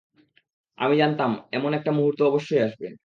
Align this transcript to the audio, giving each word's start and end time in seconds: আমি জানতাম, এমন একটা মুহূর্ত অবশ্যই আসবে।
আমি 0.77 0.95
জানতাম, 0.97 1.31
এমন 1.51 1.71
একটা 1.73 1.91
মুহূর্ত 1.91 2.19
অবশ্যই 2.23 2.61
আসবে। 2.63 2.87